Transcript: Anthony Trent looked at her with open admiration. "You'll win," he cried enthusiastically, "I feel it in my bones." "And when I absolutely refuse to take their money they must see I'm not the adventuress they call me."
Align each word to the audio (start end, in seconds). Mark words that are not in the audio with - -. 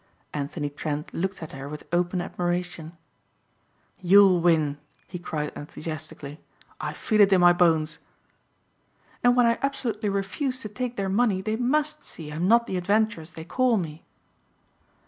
Anthony 0.33 0.71
Trent 0.71 1.13
looked 1.13 1.43
at 1.43 1.51
her 1.51 1.69
with 1.69 1.83
open 1.93 2.21
admiration. 2.21 2.93
"You'll 3.99 4.41
win," 4.41 4.79
he 5.07 5.19
cried 5.19 5.51
enthusiastically, 5.55 6.39
"I 6.79 6.91
feel 6.93 7.21
it 7.21 7.31
in 7.31 7.39
my 7.39 7.53
bones." 7.53 7.99
"And 9.23 9.35
when 9.35 9.45
I 9.45 9.59
absolutely 9.61 10.09
refuse 10.09 10.59
to 10.61 10.69
take 10.69 10.95
their 10.97 11.07
money 11.07 11.39
they 11.43 11.55
must 11.55 12.03
see 12.03 12.31
I'm 12.31 12.47
not 12.47 12.65
the 12.65 12.77
adventuress 12.77 13.33
they 13.33 13.45
call 13.45 13.77
me." 13.77 14.03